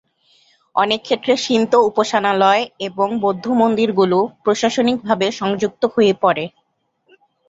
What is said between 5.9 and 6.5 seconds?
হয়ে পড়ে।